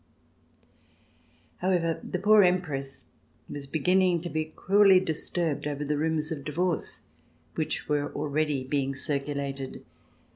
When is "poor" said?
2.17-2.41